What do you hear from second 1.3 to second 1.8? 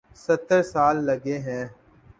ہیں۔